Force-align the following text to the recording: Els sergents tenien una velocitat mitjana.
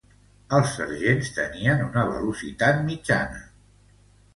Els 0.59 0.71
sergents 0.77 1.29
tenien 1.37 1.85
una 1.91 2.09
velocitat 2.15 2.85
mitjana. 2.93 3.49